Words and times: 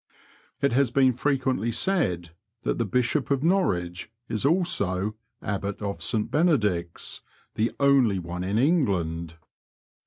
It 0.63 0.73
has 0.73 0.89
been 0.89 1.13
frequently 1.13 1.71
said 1.71 2.31
that 2.63 2.79
the 2.79 2.85
Bishop 2.85 3.29
of 3.29 3.43
Norwich 3.43 4.09
is 4.29 4.47
also 4.47 5.13
Abbot 5.43 5.79
of 5.79 5.99
Bt 5.99 6.23
Benedict's— 6.31 7.21
"the 7.53 7.71
only 7.79 8.17
one 8.17 8.43
in 8.43 8.57
England." 8.57 9.35